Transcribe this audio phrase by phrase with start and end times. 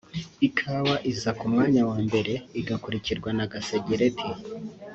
[0.47, 4.27] Ikawa iza ku mwanya wa mbere igakurikirwa na gasegereti